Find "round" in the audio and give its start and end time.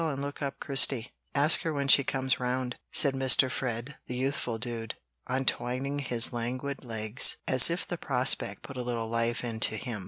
2.39-2.75